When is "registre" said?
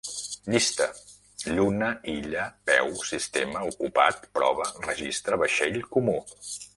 4.91-5.39